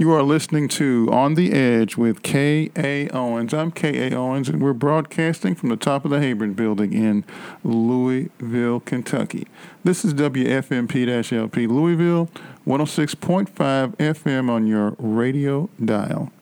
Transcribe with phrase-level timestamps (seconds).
[0.00, 3.10] You are listening to On the Edge with K.A.
[3.10, 3.52] Owens.
[3.52, 4.16] I'm K.A.
[4.16, 7.22] Owens, and we're broadcasting from the top of the Habron building in
[7.62, 9.46] Louisville, Kentucky.
[9.84, 12.30] This is WFMP LP Louisville,
[12.66, 16.32] 106.5 FM on your radio dial.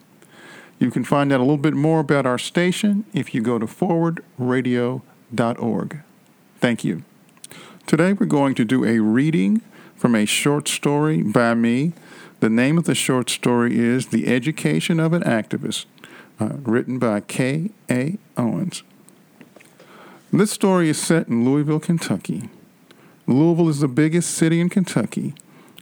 [0.79, 3.65] You can find out a little bit more about our station if you go to
[3.65, 6.01] forwardradio.org.
[6.61, 7.03] Thank you.
[7.85, 9.61] Today we're going to do a reading
[9.97, 11.91] from a short story by me.
[12.39, 15.87] The name of the short story is The Education of an Activist,
[16.39, 17.71] uh, written by K.
[17.91, 18.17] A.
[18.37, 18.81] Owens.
[20.31, 22.49] This story is set in Louisville, Kentucky.
[23.27, 25.33] Louisville is the biggest city in Kentucky.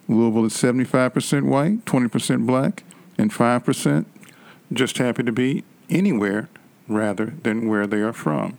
[0.08, 2.84] Louisville is 75% white, 20% black,
[3.20, 4.06] and 5%
[4.74, 6.50] just happy to be anywhere
[6.88, 8.58] rather than where they are from.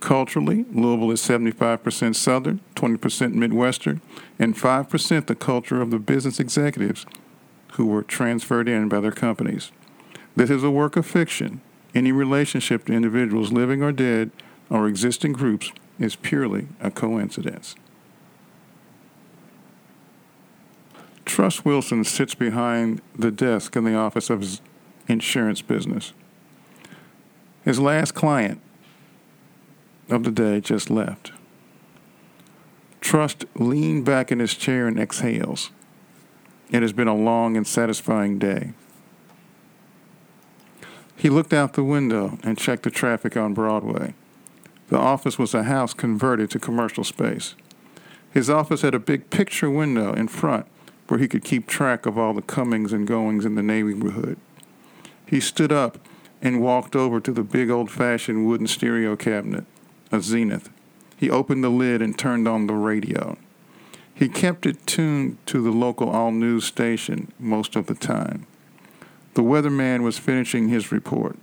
[0.00, 4.00] Culturally, Louisville is 75% Southern, 20% Midwestern,
[4.38, 7.04] and 5% the culture of the business executives
[7.76, 9.70] who were transferred in by their companies.
[10.34, 11.60] This is a work of fiction.
[11.94, 14.30] Any relationship to individuals living or dead
[14.68, 17.74] or existing groups is purely a coincidence.
[21.24, 24.60] Trust Wilson sits behind the desk in the office of his
[25.08, 26.12] insurance business.
[27.64, 28.60] His last client
[30.08, 31.32] of the day just left.
[33.00, 35.70] Trust leaned back in his chair and exhales.
[36.70, 38.72] It has been a long and satisfying day.
[41.16, 44.14] He looked out the window and checked the traffic on Broadway.
[44.88, 47.54] The office was a house converted to commercial space.
[48.30, 50.66] His office had a big picture window in front
[51.08, 54.36] where he could keep track of all the comings and goings in the neighborhood.
[55.24, 55.98] He stood up
[56.42, 59.64] and walked over to the big old fashioned wooden stereo cabinet,
[60.12, 60.68] a Zenith.
[61.16, 63.38] He opened the lid and turned on the radio.
[64.16, 68.46] He kept it tuned to the local all news station most of the time.
[69.34, 71.36] The weatherman was finishing his report.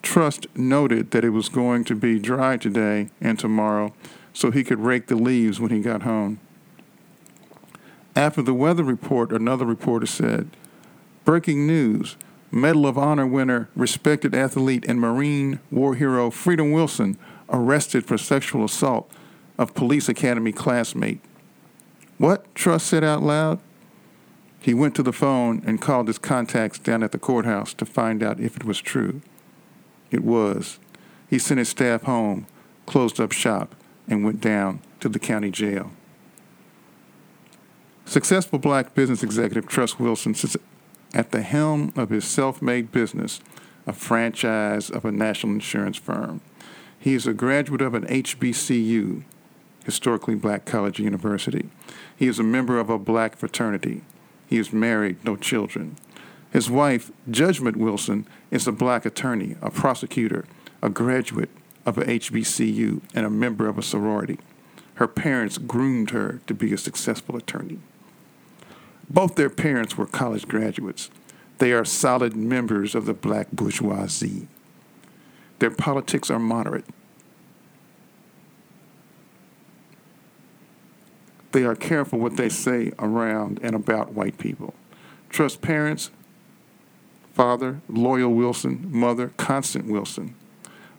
[0.00, 3.92] Trust noted that it was going to be dry today and tomorrow,
[4.32, 6.40] so he could rake the leaves when he got home.
[8.16, 10.48] After the weather report, another reporter said,
[11.26, 12.16] Breaking news
[12.50, 17.18] Medal of Honor winner, respected athlete, and Marine war hero Freedom Wilson
[17.50, 19.12] arrested for sexual assault
[19.58, 21.20] of police academy classmate.
[22.22, 22.54] What?
[22.54, 23.58] Trust said out loud.
[24.60, 28.22] He went to the phone and called his contacts down at the courthouse to find
[28.22, 29.22] out if it was true.
[30.12, 30.78] It was.
[31.28, 32.46] He sent his staff home,
[32.86, 33.74] closed up shop,
[34.06, 35.90] and went down to the county jail.
[38.04, 40.56] Successful black business executive Trust Wilson sits
[41.12, 43.40] at the helm of his self made business,
[43.84, 46.40] a franchise of a national insurance firm.
[46.96, 49.24] He is a graduate of an HBCU,
[49.84, 51.68] historically black college or university.
[52.16, 54.02] He is a member of a black fraternity.
[54.48, 55.96] He is married, no children.
[56.52, 60.44] His wife, Judgment Wilson, is a black attorney, a prosecutor,
[60.82, 61.50] a graduate
[61.86, 64.38] of a HBCU, and a member of a sorority.
[64.94, 67.78] Her parents groomed her to be a successful attorney.
[69.08, 71.10] Both their parents were college graduates.
[71.58, 74.48] They are solid members of the black bourgeoisie.
[75.58, 76.84] Their politics are moderate.
[81.52, 84.74] They are careful what they say around and about white people.
[85.28, 86.10] Trust parents,
[87.34, 90.34] father, Loyal Wilson, mother, Constant Wilson.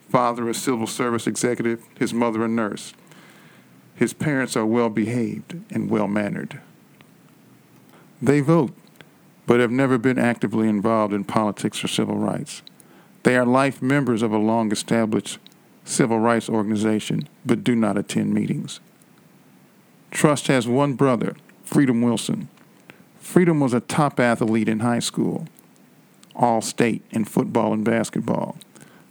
[0.10, 2.94] Father, a civil service executive, his mother, a nurse.
[3.96, 6.62] His parents are well behaved and well mannered.
[8.22, 8.74] They vote,
[9.48, 12.62] but have never been actively involved in politics or civil rights.
[13.24, 15.40] They are life members of a long established
[15.84, 18.80] civil rights organization, but do not attend meetings.
[20.14, 21.36] Trust has one brother,
[21.66, 22.48] Freedom Wilson.
[23.20, 25.48] Freedom was a top athlete in high school,
[26.36, 28.56] all state in football and basketball,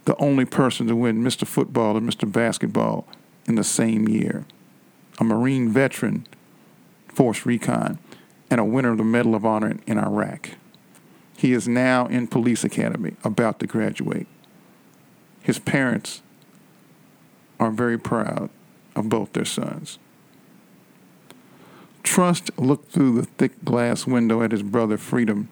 [0.05, 1.45] the only person to win Mr.
[1.45, 2.31] Football and Mr.
[2.31, 3.05] Basketball
[3.45, 4.45] in the same year.
[5.19, 6.25] A Marine veteran,
[7.09, 7.99] Force Recon,
[8.49, 10.51] and a winner of the Medal of Honor in Iraq.
[11.37, 14.27] He is now in police academy, about to graduate.
[15.41, 16.21] His parents
[17.59, 18.49] are very proud
[18.95, 19.99] of both their sons.
[22.03, 25.49] Trust looked through the thick glass window at his brother Freedom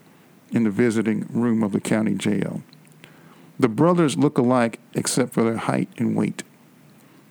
[0.51, 2.61] in the visiting room of the county jail.
[3.57, 6.43] The brothers look alike except for their height and weight.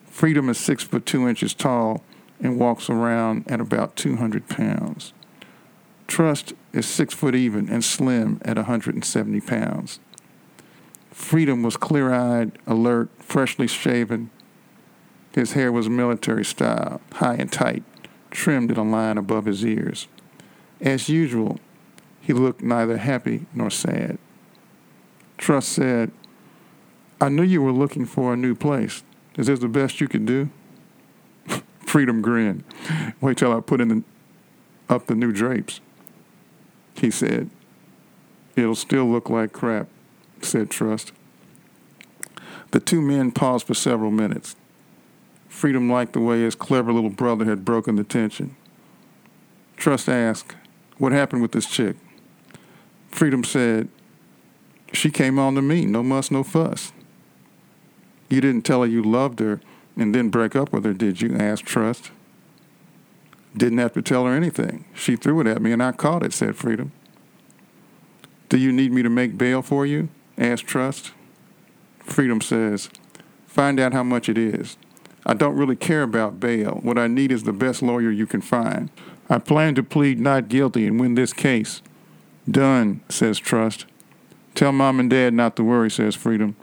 [0.07, 2.03] Freedom is six foot two inches tall
[2.41, 5.13] and walks around at about 200 pounds.
[6.07, 10.01] Trust is six foot even and slim at 170 pounds.
[11.11, 14.31] Freedom was clear eyed, alert, freshly shaven.
[15.33, 17.85] His hair was military style, high and tight,
[18.31, 20.09] trimmed in a line above his ears.
[20.81, 21.59] As usual,
[22.23, 24.19] He looked neither happy nor sad.
[25.39, 26.13] Trust said,
[27.21, 29.03] I knew you were looking for a new place.
[29.37, 30.51] Is this the best you could do?
[31.81, 32.63] Freedom grinned.
[33.21, 34.03] Wait till I put in the,
[34.89, 35.81] up the new drapes.
[36.95, 37.51] He said,
[38.55, 39.89] It'll still look like crap,
[40.43, 41.13] said Trust.
[42.73, 44.57] The two men paused for several minutes.
[45.51, 48.57] Freedom liked the way his clever little brother had broken the tension.
[49.77, 50.55] Trust asked,
[50.97, 51.97] What happened with this chick?
[53.11, 53.89] Freedom said,
[54.93, 56.93] She came on to me, no muss, no fuss.
[58.31, 59.61] You didn't tell her you loved her
[59.97, 61.37] and then break up with her, did you?
[61.37, 62.13] asked Trust.
[63.55, 64.85] Didn't have to tell her anything.
[64.95, 66.93] She threw it at me and I caught it, said Freedom.
[68.49, 70.11] Do you need me to make bail for you?
[70.39, 71.11] asked Trust.
[71.99, 72.89] Freedom says,
[73.49, 74.77] Find out how much it is.
[75.27, 76.81] I don't really care about bail.
[76.83, 78.91] What I need is the best lawyer you can find.
[79.29, 81.83] I plan to plead not guilty and win this case.
[82.51, 83.87] Done, says Trust.
[84.55, 86.57] Tell mom and dad not to worry, says Freedom.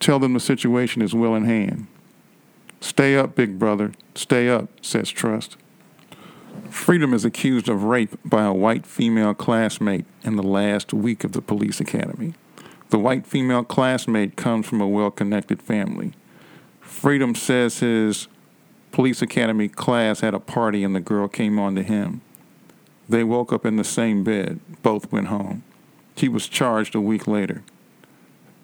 [0.00, 1.86] Tell them the situation is well in hand.
[2.80, 3.92] Stay up, big brother.
[4.14, 5.56] Stay up, says Trust.
[6.70, 11.32] Freedom is accused of rape by a white female classmate in the last week of
[11.32, 12.34] the police academy.
[12.90, 16.12] The white female classmate comes from a well connected family.
[16.86, 18.28] Freedom says his
[18.92, 22.22] police academy class had a party and the girl came on to him.
[23.08, 24.60] They woke up in the same bed.
[24.82, 25.64] Both went home.
[26.14, 27.62] He was charged a week later.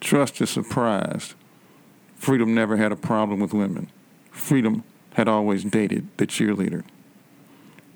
[0.00, 1.34] Trust is surprised.
[2.16, 3.90] Freedom never had a problem with women.
[4.30, 4.84] Freedom
[5.14, 6.84] had always dated the cheerleader.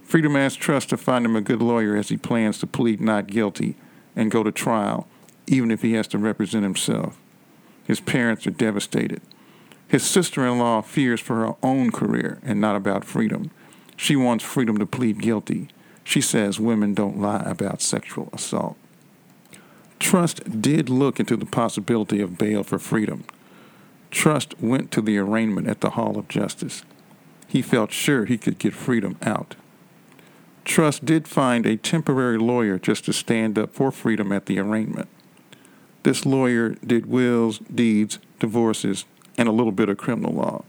[0.02, 3.28] Freedom asked Trust to find him a good lawyer as he plans to plead not
[3.28, 3.76] guilty
[4.14, 5.08] and go to trial,
[5.46, 7.18] even if he has to represent himself.
[7.86, 9.22] His parents are devastated.
[9.88, 13.50] His sister in law fears for her own career and not about freedom.
[13.96, 15.68] She wants freedom to plead guilty.
[16.04, 18.76] She says women don't lie about sexual assault.
[19.98, 23.24] Trust did look into the possibility of bail for freedom.
[24.10, 26.82] Trust went to the arraignment at the Hall of Justice.
[27.46, 29.54] He felt sure he could get freedom out.
[30.64, 35.08] Trust did find a temporary lawyer just to stand up for freedom at the arraignment.
[36.02, 39.04] This lawyer did wills, deeds, divorces,
[39.38, 40.64] and a little bit of criminal law.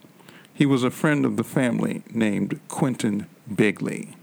[0.54, 4.16] He was a friend of the family named Quentin Begley.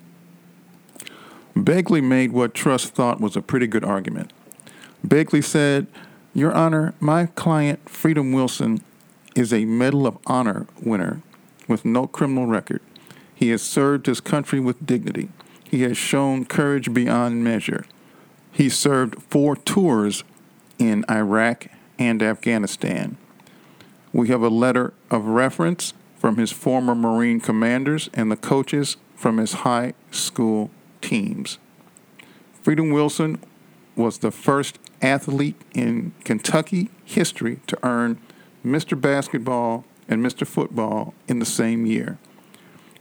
[1.56, 4.32] Begley made what Trust thought was a pretty good argument.
[5.06, 5.86] Begley said,
[6.34, 8.82] Your Honor, my client, Freedom Wilson,
[9.36, 11.22] is a Medal of Honor winner
[11.68, 12.80] with no criminal record.
[13.34, 15.28] He has served his country with dignity.
[15.62, 17.84] He has shown courage beyond measure.
[18.52, 20.24] He served four tours
[20.78, 21.66] in Iraq
[21.98, 23.16] and Afghanistan.
[24.14, 29.38] We have a letter of reference from his former Marine commanders and the coaches from
[29.38, 30.70] his high school
[31.00, 31.58] teams.
[32.62, 33.42] Freedom Wilson
[33.96, 38.20] was the first athlete in Kentucky history to earn
[38.64, 38.98] Mr.
[38.98, 40.46] Basketball and Mr.
[40.46, 42.16] Football in the same year.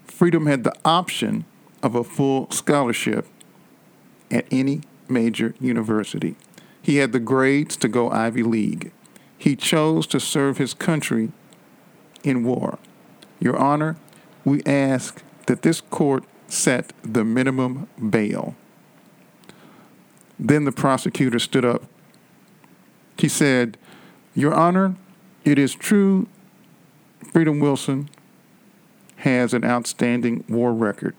[0.05, 1.45] Freedom had the option
[1.83, 3.27] of a full scholarship
[4.31, 6.35] at any major university.
[6.81, 8.91] He had the grades to go Ivy League.
[9.43, 11.31] He chose to serve his country
[12.23, 12.79] in war.
[13.39, 13.97] Your Honor,
[14.45, 18.55] we ask that this court set the minimum bail.
[20.39, 21.83] Then the prosecutor stood up.
[23.17, 23.77] He said,
[24.33, 24.95] Your Honor,
[25.43, 26.27] it is true
[27.31, 28.09] Freedom Wilson
[29.17, 31.15] has an outstanding war record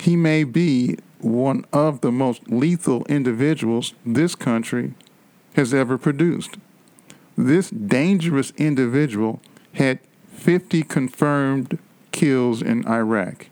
[0.00, 4.94] he may be one of the most lethal individuals this country
[5.54, 6.56] has ever produced.
[7.40, 9.40] This dangerous individual
[9.72, 10.00] had
[10.34, 11.78] 50 confirmed
[12.12, 13.46] kills in Iraq,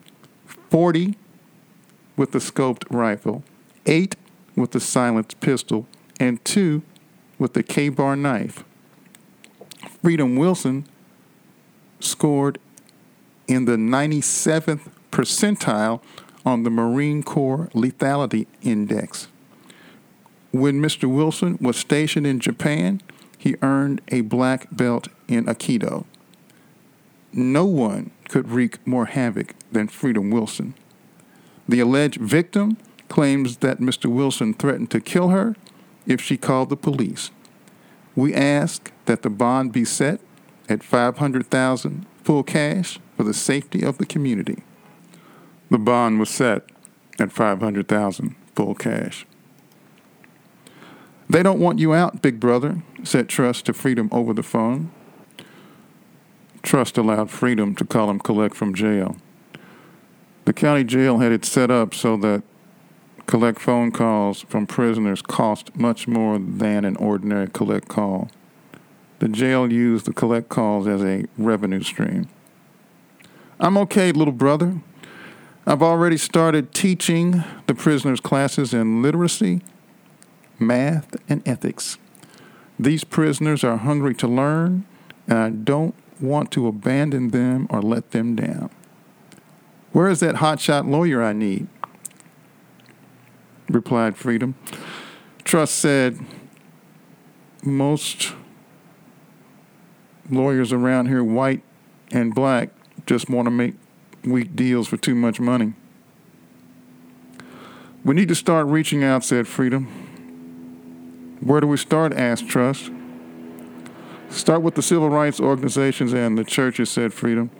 [0.68, 1.16] 40
[2.14, 3.45] with the scoped rifle,
[3.87, 4.14] 8
[4.54, 5.87] with the silenced pistol,
[6.21, 6.83] and 2
[7.38, 8.62] with the Ka-Bar knife.
[10.02, 10.87] Freedom Wilson
[11.99, 12.59] scored
[13.47, 16.02] in the 97th percentile
[16.45, 19.28] on the Marine Corps Lethality Index.
[20.52, 21.11] When Mr.
[21.11, 23.00] Wilson was stationed in Japan,
[23.38, 26.04] he earned a black belt in Aikido.
[27.33, 30.75] No one could wreak more havoc than Freedom Wilson.
[31.68, 32.76] The alleged victim
[33.09, 34.07] claims that Mr.
[34.07, 35.54] Wilson threatened to kill her
[36.07, 37.30] if she called the police.
[38.16, 40.21] We ask that the bond be set
[40.68, 44.62] at 500,000 full cash for the safety of the community.
[45.71, 46.64] The bond was set
[47.18, 49.26] at 500,000 full cash.
[51.30, 54.90] They don't want you out, big brother, said Trust to Freedom over the phone.
[56.62, 59.17] Trust allowed Freedom to call him collect from jail.
[60.45, 62.43] The county jail had it set up so that
[63.28, 68.31] Collect phone calls from prisoners cost much more than an ordinary collect call.
[69.19, 72.26] The jail used the collect calls as a revenue stream.
[73.61, 74.81] I'm okay, little brother.
[75.67, 79.61] I've already started teaching the prisoners classes in literacy,
[80.59, 81.99] math, and ethics.
[82.78, 84.87] These prisoners are hungry to learn,
[85.26, 88.70] and I don't want to abandon them or let them down.
[89.92, 91.68] Where is that hotshot lawyer I need?
[93.68, 94.54] replied Freedom.
[95.44, 96.18] Trust said,
[97.62, 98.35] Most
[100.30, 101.62] lawyers around here, white
[102.12, 102.70] and black,
[103.06, 103.75] just want to make
[104.25, 105.75] weak deals for too much money.
[108.04, 110.08] We need to start reaching out, said Freedom.
[111.40, 112.12] Where do we start?
[112.12, 112.90] asked Trust.
[114.28, 117.50] Start with the civil rights organizations and the churches, said Freedom.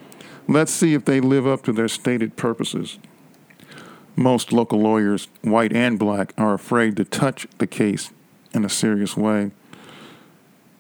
[0.47, 2.99] Let's see if they live up to their stated purposes.
[4.16, 8.11] Most local lawyers, white and black, are afraid to touch the case
[8.52, 9.52] in a serious way.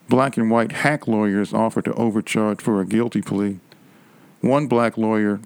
[0.08, 3.60] Black and white hack lawyers offer to overcharge for a guilty plea.
[4.40, 5.40] One black lawyer,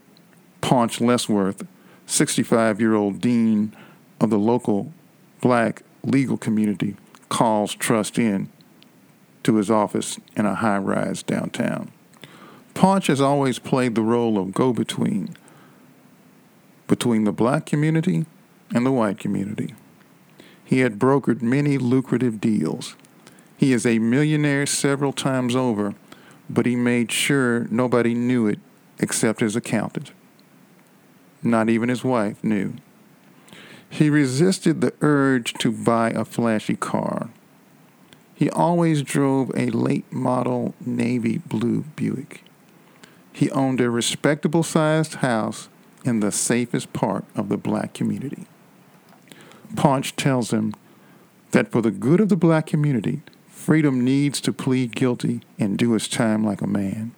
[0.60, 1.66] Paunch Lesworth,
[2.06, 3.76] 65 year old dean
[4.20, 4.92] of the local
[5.40, 6.96] black legal community,
[7.32, 8.50] calls Trust in
[9.42, 11.90] to his office in a high rise downtown.
[12.74, 15.34] Paunch has always played the role of go between
[16.88, 18.26] between the black community
[18.74, 19.74] and the white community.
[20.62, 22.96] He had brokered many lucrative deals.
[23.56, 25.94] He is a millionaire several times over,
[26.50, 28.58] but he made sure nobody knew it
[28.98, 30.12] except his accountant.
[31.42, 32.74] Not even his wife knew.
[33.92, 37.28] He resisted the urge to buy a flashy car.
[38.34, 42.42] He always drove a late model navy blue Buick.
[43.34, 45.68] He owned a respectable sized house
[46.06, 48.46] in the safest part of the black community.
[49.76, 50.72] Paunch tells him
[51.50, 53.20] that for the good of the black community,
[53.62, 57.12] Freedom needs to plead guilty and do his time like a man.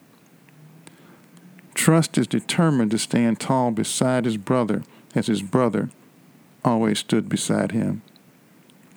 [1.72, 4.82] Trust is determined to stand tall beside his brother
[5.14, 5.88] as his brother
[6.64, 8.02] always stood beside him.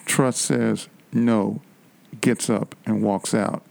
[0.06, 1.62] Trust says no,
[2.22, 3.64] gets up, and walks out.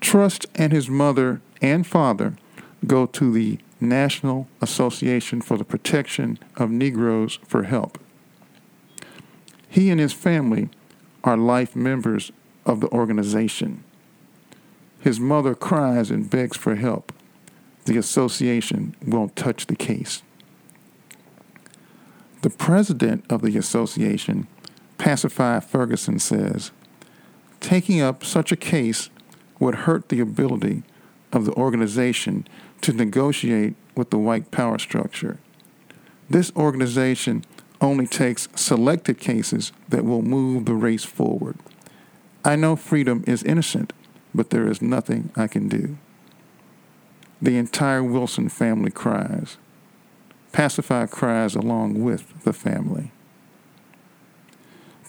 [0.00, 2.34] Trust and his mother and father
[2.86, 7.98] go to the National Association for the Protection of Negroes for help.
[9.68, 10.68] He and his family
[11.24, 12.30] are life members
[12.66, 13.84] of the organization.
[15.00, 17.12] His mother cries and begs for help.
[17.86, 20.22] The association won't touch the case.
[22.42, 24.48] The president of the association,
[24.98, 26.72] Pacify Ferguson, says
[27.60, 29.08] taking up such a case
[29.60, 30.82] would hurt the ability
[31.32, 32.46] of the organization
[32.80, 35.38] to negotiate with the white power structure.
[36.28, 37.44] This organization
[37.80, 41.56] only takes selected cases that will move the race forward.
[42.44, 43.92] I know freedom is innocent,
[44.34, 45.96] but there is nothing I can do.
[47.40, 49.58] The entire Wilson family cries.
[50.52, 53.10] Pacify cries along with the family.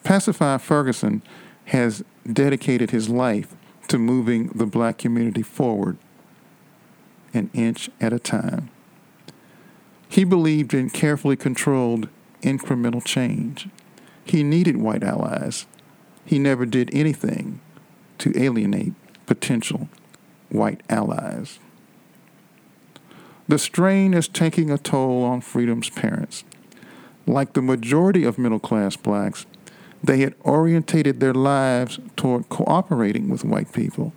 [0.03, 1.21] Pacify Ferguson
[1.65, 3.55] has dedicated his life
[3.87, 5.97] to moving the black community forward
[7.33, 8.69] an inch at a time.
[10.07, 12.07] He believed in carefully controlled
[12.41, 13.67] incremental change.
[14.23, 15.65] He needed white allies.
[16.25, 17.59] He never did anything
[18.19, 18.93] to alienate
[19.25, 19.89] potential
[20.49, 21.59] white allies.
[23.53, 26.43] The strain is taking a toll on Freedom's parents.
[27.27, 29.45] Like the majority of middle class blacks,
[30.03, 34.11] they had orientated their lives toward cooperating with white people.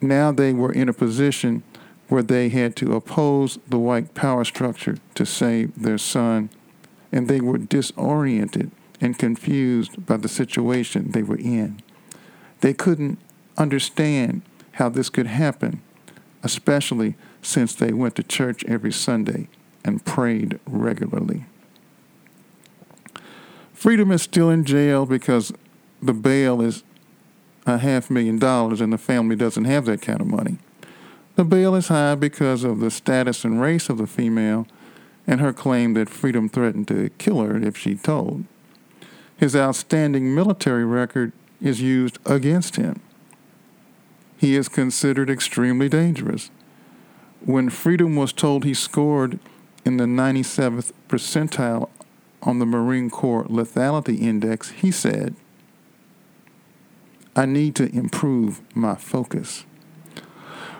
[0.00, 1.62] Now they were in a position
[2.08, 6.50] where they had to oppose the white power structure to save their son,
[7.12, 11.80] and they were disoriented and confused by the situation they were in.
[12.62, 13.20] They couldn't
[13.56, 14.42] understand
[14.72, 15.82] how this could happen,
[16.42, 19.48] especially since they went to church every Sunday
[19.84, 21.44] and prayed regularly.
[23.74, 25.52] Freedom is still in jail because
[26.00, 26.84] the bail is
[27.66, 30.58] a half million dollars and the family doesn't have that kind of money.
[31.34, 34.66] The bail is high because of the status and race of the female
[35.26, 38.44] and her claim that freedom threatened to kill her if she told.
[39.36, 43.00] His outstanding military record is used against him.
[44.36, 46.50] He is considered extremely dangerous.
[47.44, 49.40] When Freedom was told he scored
[49.84, 51.88] in the 97th percentile
[52.40, 55.34] on the Marine Corps lethality index, he said,
[57.34, 59.64] I need to improve my focus.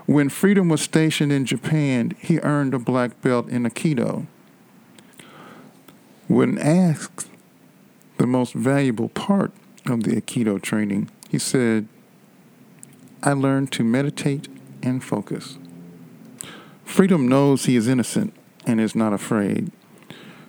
[0.07, 4.27] When Freedom was stationed in Japan, he earned a black belt in Aikido.
[6.29, 7.29] When asked
[8.19, 9.51] the most valuable part
[9.87, 11.89] of the Aikido training, he said,
[13.21, 14.47] I learned to meditate
[14.81, 15.59] and focus.
[16.93, 18.35] Freedom knows he is innocent
[18.67, 19.73] and is not afraid.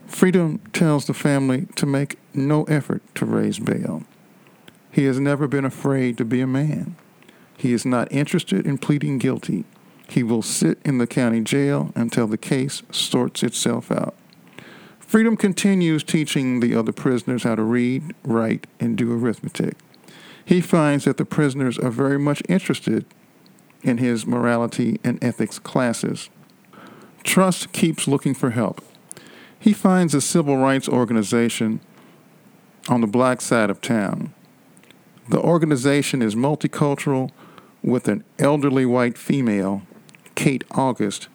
[0.06, 4.04] Freedom tells the family to make no effort to raise bail.
[4.92, 6.98] He has never been afraid to be a man.
[7.56, 9.64] He is not interested in pleading guilty.
[10.10, 14.14] He will sit in the county jail until the case sorts itself out.
[15.00, 19.78] Freedom continues teaching the other prisoners how to read, write, and do arithmetic.
[20.44, 23.06] He finds that the prisoners are very much interested
[23.84, 26.30] in his morality and ethics classes.
[27.24, 28.84] Trust keeps looking for help.
[29.60, 31.80] He finds a civil rights organization
[32.90, 34.34] on the black side of town.
[35.30, 37.32] The organization is multicultural
[37.82, 39.84] with an elderly white female,
[40.36, 41.28] Kate August,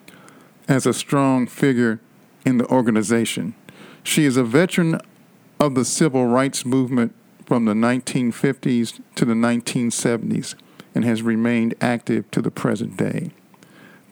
[0.66, 2.00] as a strong figure
[2.44, 3.54] in the organization.
[4.02, 5.00] She is a veteran
[5.58, 7.14] of the civil rights movement
[7.46, 10.54] from the 1950s to the 1970s
[10.98, 13.30] and has remained active to the present day.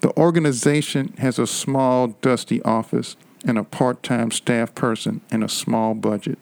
[0.03, 5.49] The organization has a small, dusty office and a part time staff person and a
[5.49, 6.39] small budget.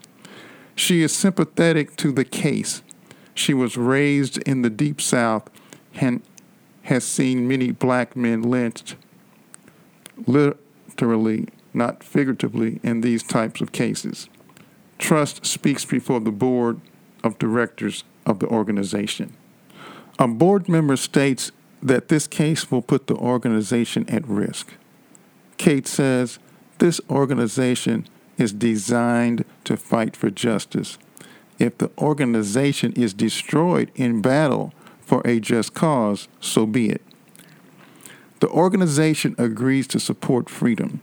[0.76, 2.82] She is sympathetic to the case.
[3.32, 5.48] She was raised in the Deep South
[5.94, 6.20] and
[6.82, 8.96] has seen many black men lynched,
[10.26, 14.28] literally, not figuratively, in these types of cases.
[14.98, 16.82] Trust speaks before the board
[17.22, 19.34] of directors of the organization.
[20.18, 21.50] A board member states
[21.82, 24.74] that this case will put the organization at risk.
[25.56, 26.38] Kate says,
[26.78, 28.06] This organization
[28.38, 30.98] is designed to fight for justice.
[31.58, 37.02] If the organization is destroyed in battle for a just cause, so be it.
[38.40, 41.00] The organization agrees to support freedom.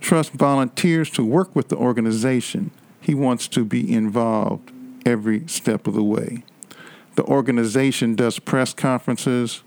[0.00, 2.70] Trust volunteers to work with the organization.
[3.00, 4.70] He wants to be involved
[5.04, 6.44] every step of the way.
[7.18, 9.64] The organization does press conferences,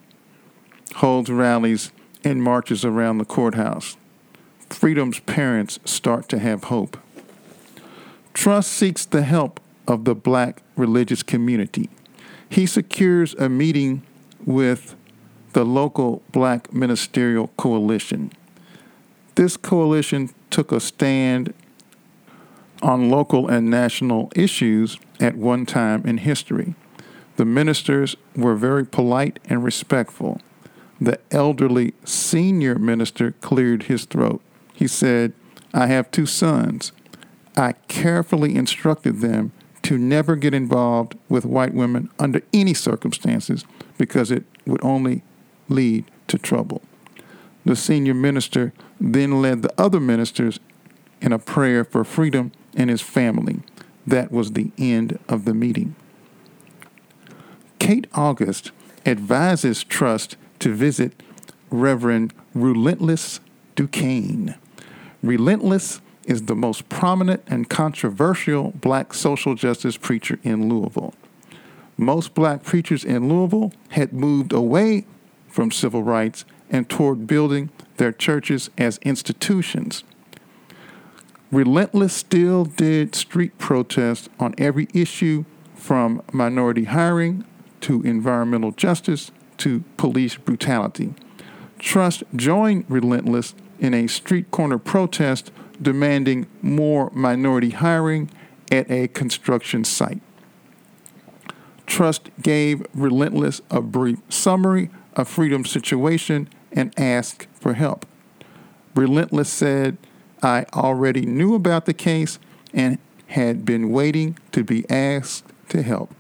[0.96, 1.92] holds rallies,
[2.24, 3.98] and marches around the courthouse.
[4.70, 6.96] Freedom's parents start to have hope.
[8.34, 11.90] Trust seeks the help of the black religious community.
[12.48, 14.04] He secures a meeting
[14.46, 14.96] with
[15.52, 18.32] the local black ministerial coalition.
[19.36, 21.54] This coalition took a stand
[22.82, 26.76] on local and national issues at one time in history.
[27.38, 30.42] The ministers were very polite and respectful.
[31.00, 34.42] The elderly senior minister cleared his throat.
[34.74, 35.34] He said,
[35.74, 36.92] I have two sons.
[37.56, 39.52] I carefully instructed them
[39.84, 43.66] to never get involved with white women under any circumstances
[43.98, 45.24] because it would only
[45.70, 46.82] lead to trouble.
[47.66, 50.60] The senior minister then led the other ministers
[51.22, 53.62] in a prayer for freedom and his family.
[54.06, 55.96] That was the end of the meeting.
[57.82, 58.70] Kate August
[59.08, 61.24] advises Trust to visit
[61.72, 63.40] Reverend Relentless
[63.76, 64.54] Duquesne.
[65.24, 71.16] Relentless is the most prominent and controversial black social justice preacher in Louisville.
[71.98, 75.08] Most black preachers in Louisville had moved away
[75.48, 80.04] from civil rights and toward building their churches as institutions.
[81.52, 87.44] Relentless still did street protests on every issue from minority hiring
[87.82, 91.14] to environmental justice to police brutality.
[91.80, 98.30] Trust joined Relentless in a street corner protest demanding more minority hiring
[98.72, 100.22] at a construction site.
[101.88, 108.06] Trust gave Relentless a brief summary of Freedom's situation and asked for help.
[108.96, 109.98] Relentless said,
[110.42, 112.40] I already knew about the case
[112.74, 116.14] and had been waiting to be asked to help.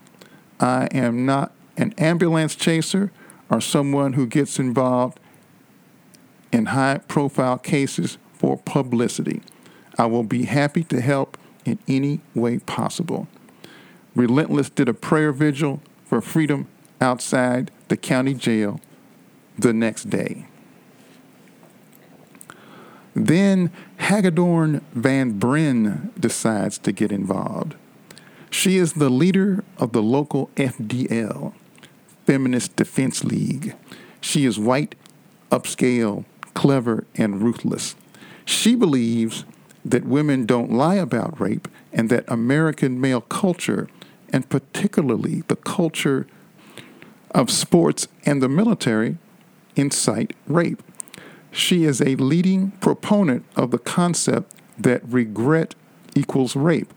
[0.61, 3.11] I am not an ambulance chaser
[3.49, 5.19] or someone who gets involved
[6.51, 9.41] in high profile cases for publicity.
[9.97, 13.27] I will be happy to help in any way possible.
[14.15, 16.67] Relentless did a prayer vigil for freedom
[16.99, 18.79] outside the county jail
[19.57, 20.45] the next day.
[23.15, 27.75] Then Hagedorn Van Bren decides to get involved.
[28.51, 31.53] She is the leader of the local FDL,
[32.25, 33.75] Feminist Defense League.
[34.19, 34.93] She is white,
[35.49, 37.95] upscale, clever, and ruthless.
[38.43, 39.45] She believes
[39.85, 43.87] that women don't lie about rape and that American male culture,
[44.33, 46.27] and particularly the culture
[47.33, 49.17] of sports and the military,
[49.77, 50.83] incite rape.
[51.51, 55.73] She is a leading proponent of the concept that regret
[56.15, 56.93] equals rape.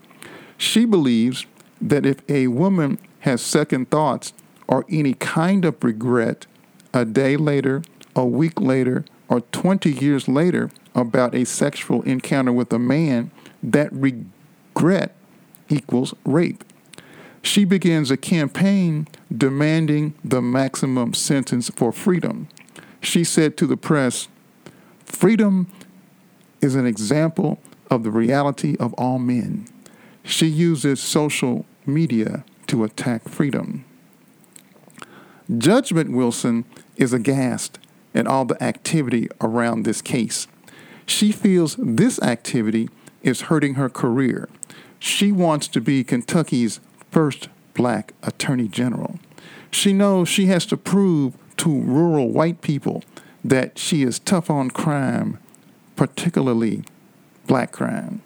[0.57, 1.45] She believes
[1.81, 4.33] that if a woman has second thoughts
[4.67, 6.45] or any kind of regret
[6.93, 7.83] a day later,
[8.15, 13.91] a week later, or 20 years later about a sexual encounter with a man, that
[13.91, 15.15] regret
[15.69, 16.63] equals rape.
[17.41, 22.47] She begins a campaign demanding the maximum sentence for freedom.
[23.01, 24.27] She said to the press,
[25.05, 25.67] Freedom
[26.61, 27.59] is an example
[27.91, 29.67] of the reality of all men.
[30.25, 33.85] She uses social media to attack freedom.
[35.55, 36.65] Judgment Wilson
[36.97, 37.77] is aghast
[38.15, 40.47] at all the activity around this case.
[41.05, 42.89] She feels this activity
[43.21, 44.49] is hurting her career.
[44.97, 46.79] She wants to be Kentucky's
[47.11, 49.19] first black attorney general.
[49.69, 53.03] She knows she has to prove to rural white people
[53.43, 55.37] that she is tough on crime,
[55.95, 56.83] particularly
[57.45, 58.23] black crime.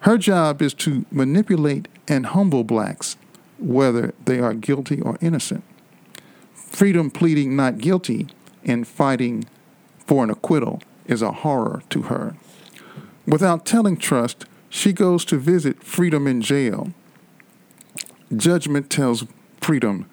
[0.00, 3.16] Her job is to manipulate and humble blacks,
[3.58, 5.64] whether they are guilty or innocent.
[6.54, 8.28] Freedom pleading not guilty
[8.64, 9.44] and fighting
[10.06, 12.36] for an acquittal is a horror to her.
[13.26, 16.92] Without telling Trust, she goes to visit Freedom in jail.
[18.34, 19.24] Judgment tells
[19.60, 20.08] Freedom,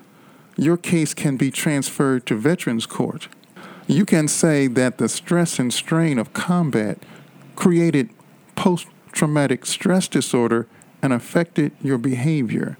[0.57, 3.27] Your case can be transferred to Veterans Court.
[3.87, 6.97] You can say that the stress and strain of combat
[7.55, 8.09] created
[8.55, 10.67] post traumatic stress disorder
[11.01, 12.77] and affected your behavior.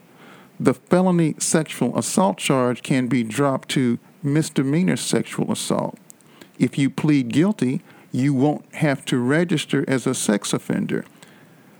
[0.59, 5.97] The felony sexual assault charge can be dropped to misdemeanor sexual assault.
[6.59, 11.05] If you plead guilty, you won't have to register as a sex offender.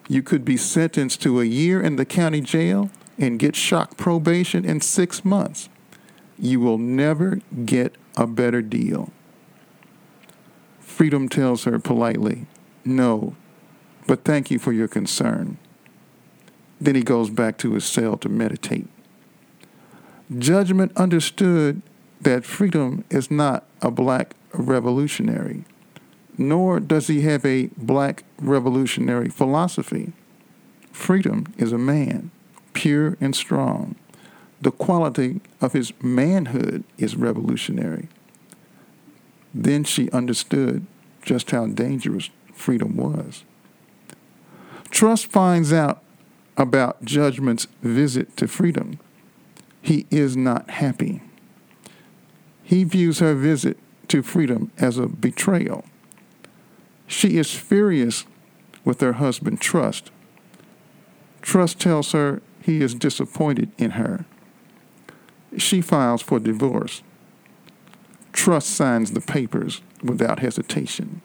[0.08, 4.66] You could be sentenced to a year in the county jail and get shock probation
[4.66, 5.70] in six months.
[6.38, 9.12] You will never get a better deal.
[10.80, 12.46] Freedom tells her politely,
[12.84, 13.36] No,
[14.08, 15.58] but thank you for your concern.
[16.80, 18.88] Then he goes back to his cell to meditate.
[20.38, 21.82] Judgment understood
[22.22, 25.64] that freedom is not a black revolutionary,
[26.38, 30.14] nor does he have a black revolutionary philosophy.
[30.92, 32.32] Freedom is a man,
[32.74, 33.96] pure and strong.
[34.62, 38.08] The quality of his manhood is revolutionary.
[39.54, 40.86] Then she understood
[41.22, 43.44] just how dangerous freedom was.
[44.96, 46.02] Trust finds out
[46.56, 48.98] about Judgment's visit to freedom.
[49.82, 51.22] He is not happy.
[52.64, 53.78] He views her visit
[54.08, 55.84] to freedom as a betrayal.
[57.08, 58.24] She is furious
[58.86, 60.12] with her husband, Trust.
[61.42, 64.24] Trust tells her he is disappointed in her.
[65.58, 67.04] She files for divorce.
[68.32, 71.22] Trust signs the papers without hesitation.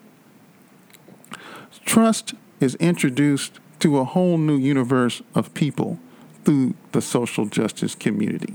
[1.85, 5.99] Trust is introduced to a whole new universe of people
[6.45, 8.55] through the social justice community.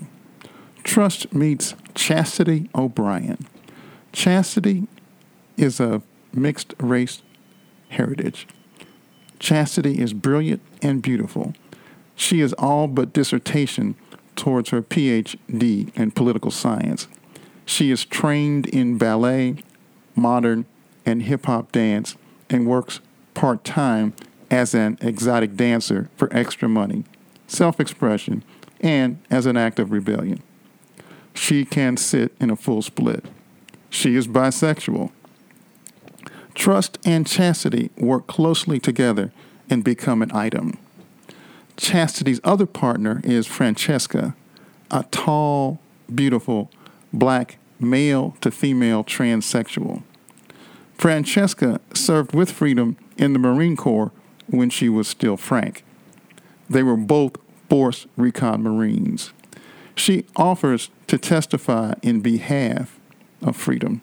[0.84, 3.48] Trust meets Chastity O'Brien.
[4.12, 4.88] Chastity
[5.58, 7.22] is a mixed race
[7.90, 8.48] heritage.
[9.40, 11.54] Chastity is brilliant and beautiful.
[12.16, 13.96] She is all but dissertation
[14.36, 17.08] towards her PhD in political science.
[17.66, 19.58] She is trained in ballet,
[20.16, 20.66] modern,
[21.06, 22.16] and hip hop dance
[22.50, 23.00] and works
[23.36, 24.14] part time
[24.50, 27.04] as an exotic dancer for extra money,
[27.48, 28.44] self expression,
[28.82, 30.42] and as an act of rebellion.
[31.36, 33.26] She can sit in a full split.
[33.90, 35.12] She is bisexual.
[36.56, 39.32] Trust and chastity work closely together
[39.70, 40.78] and become an item.
[41.76, 44.34] Chastity's other partner is Francesca,
[44.90, 45.80] a tall,
[46.14, 46.72] beautiful,
[47.12, 50.04] black, male to female transsexual.
[50.98, 54.12] Francesca served with Freedom in the Marine Corps
[54.48, 55.84] when she was still Frank.
[56.70, 57.38] They were both
[57.70, 59.32] Force Recon Marines.
[59.96, 63.00] She offers to testify in behalf
[63.42, 64.02] of freedom.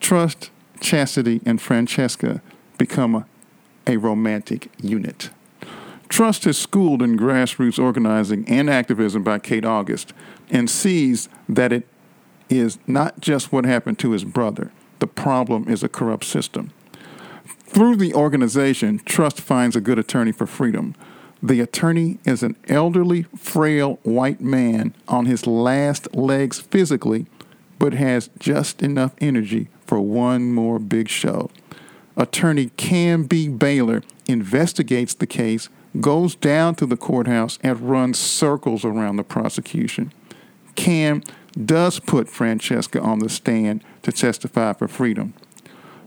[0.00, 0.50] Trust,
[0.80, 2.42] Chastity, and Francesca
[2.78, 3.26] become a,
[3.86, 5.30] a romantic unit.
[6.08, 10.12] Trust is schooled in grassroots organizing and activism by Kate August
[10.50, 11.88] and sees that it
[12.50, 14.72] is not just what happened to his brother.
[14.98, 16.70] The problem is a corrupt system.
[17.72, 20.94] Through the organization, Trust finds a good attorney for freedom.
[21.42, 27.24] The attorney is an elderly, frail white man on his last legs physically,
[27.78, 31.50] but has just enough energy for one more big show.
[32.14, 33.48] Attorney Cam B.
[33.48, 40.12] Baylor investigates the case, goes down to the courthouse, and runs circles around the prosecution.
[40.74, 41.22] Cam
[41.64, 45.32] does put Francesca on the stand to testify for freedom.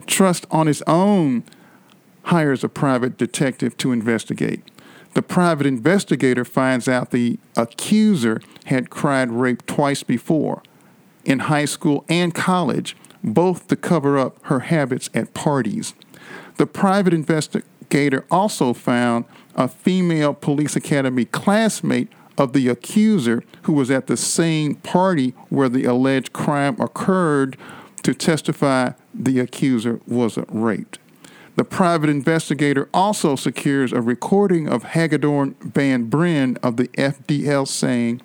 [0.05, 1.43] Trust on his own
[2.25, 4.61] hires a private detective to investigate.
[5.13, 10.61] The private investigator finds out the accuser had cried rape twice before,
[11.23, 15.93] in high school and college, both to cover up her habits at parties.
[16.57, 23.89] The private investigator also found a female police academy classmate of the accuser who was
[23.89, 27.57] at the same party where the alleged crime occurred
[28.03, 30.99] to testify the accuser wasn't raped.
[31.55, 38.21] The private investigator also secures a recording of Hagedorn Van Bren of the FDL saying,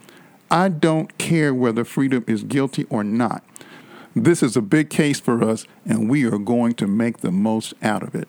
[0.50, 3.44] I don't care whether freedom is guilty or not.
[4.16, 7.72] This is a big case for us, and we are going to make the most
[7.80, 8.26] out of it.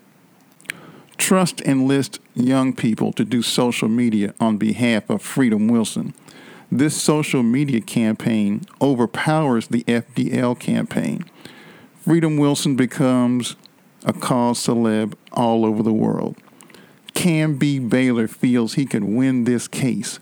[1.17, 6.13] Trust enlist young people to do social media on behalf of Freedom Wilson.
[6.71, 11.25] This social media campaign overpowers the FDL campaign.
[12.01, 13.55] Freedom Wilson becomes
[14.05, 16.37] a cause celeb all over the world.
[17.13, 17.79] Cam B.
[17.79, 20.19] Baylor feels he can win this case.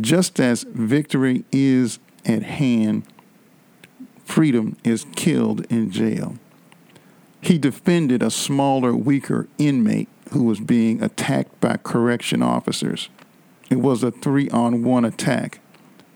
[0.00, 3.04] Just as victory is at hand,
[4.24, 6.36] freedom is killed in jail.
[7.40, 13.08] He defended a smaller, weaker inmate who was being attacked by correction officers.
[13.70, 15.60] It was a three on one attack.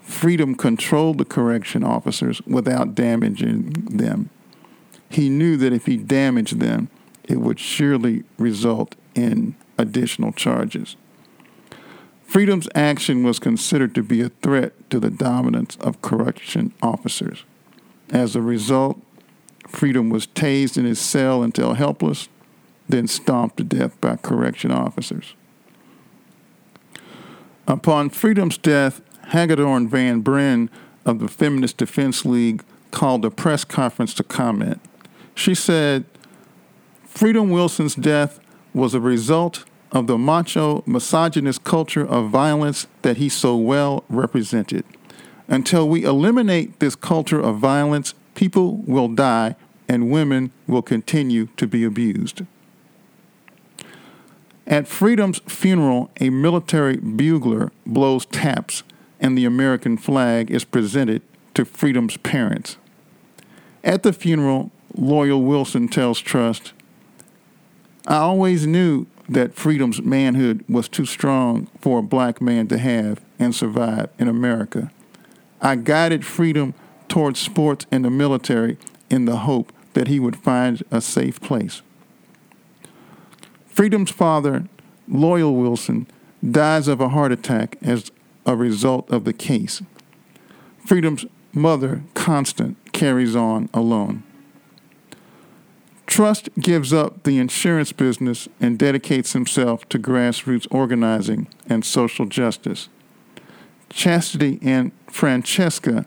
[0.03, 4.31] Freedom controlled the correction officers without damaging them.
[5.11, 6.89] He knew that if he damaged them,
[7.25, 10.97] it would surely result in additional charges.
[12.23, 17.45] Freedom's action was considered to be a threat to the dominance of correction officers.
[18.11, 19.01] As a result,
[19.67, 22.29] Freedom was tased in his cell until helpless,
[22.89, 25.35] then stomped to death by correction officers.
[27.69, 30.69] Upon Freedom's death, Hagedorn Van Bren
[31.07, 34.81] of the Feminist Defense League called a press conference to comment.
[35.41, 36.05] She said,
[37.07, 38.41] Freedom Wilson's death
[38.75, 44.85] was a result of the macho, misogynist culture of violence that he so well represented.
[45.49, 49.57] Until we eliminate this culture of violence, people will die
[49.89, 52.43] and women will continue to be abused.
[54.67, 58.83] At Freedom's funeral, a military bugler blows taps
[59.19, 61.23] and the American flag is presented
[61.55, 62.77] to Freedom's parents.
[63.83, 66.73] At the funeral, Loyal Wilson tells Trust,
[68.07, 73.21] I always knew that Freedom's manhood was too strong for a black man to have
[73.39, 74.91] and survive in America.
[75.61, 76.75] I guided Freedom
[77.09, 81.83] towards sports and the military in the hope that he would find a safe place.
[83.67, 84.65] Freedom's father,
[85.09, 86.07] Loyal Wilson,
[86.49, 88.11] dies of a heart attack as
[88.47, 89.83] a result of the case.
[90.85, 94.23] Freedom's mother, Constant, carries on alone.
[96.11, 102.89] Trust gives up the insurance business and dedicates himself to grassroots organizing and social justice.
[103.91, 106.05] Chastity and Francesca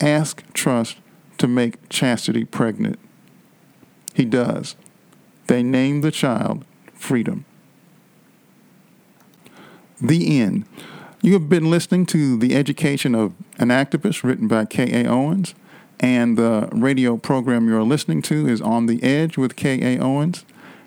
[0.00, 0.96] ask Trust
[1.38, 2.98] to make Chastity pregnant.
[4.14, 4.74] He does.
[5.46, 7.44] They name the child Freedom.
[10.00, 10.66] The end.
[11.22, 15.08] You have been listening to The Education of an Activist, written by K.A.
[15.08, 15.54] Owens,
[16.00, 19.98] and the radio program you're listening to is On the Edge with K.A.
[20.02, 20.44] Owens,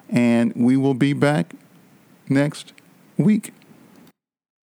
[0.10, 1.54] and we will be back
[2.28, 2.74] next
[3.18, 3.54] week.